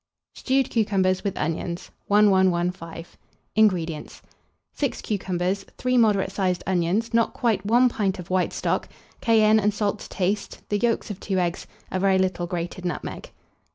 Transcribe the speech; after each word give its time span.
STEWED 0.33 0.71
CUCUMBERS 0.71 1.23
WITH 1.23 1.37
ONIONS. 1.37 1.91
1115. 2.07 3.05
INGREDIENTS. 3.53 4.23
6 4.73 4.99
cucumbers, 5.03 5.63
3 5.77 5.95
moderate 5.95 6.31
sized 6.31 6.63
onions, 6.65 7.13
not 7.13 7.33
quite 7.35 7.63
1 7.67 7.87
pint 7.87 8.17
of 8.17 8.31
white 8.31 8.51
stock, 8.51 8.89
cayenne 9.21 9.59
and 9.59 9.75
salt 9.75 9.99
to 9.99 10.09
taste, 10.09 10.67
the 10.69 10.79
yolks 10.79 11.11
of 11.11 11.19
2 11.19 11.37
eggs, 11.37 11.67
a 11.91 11.99
very 11.99 12.17
little 12.17 12.47
grated 12.47 12.83
nutmeg. 12.83 13.29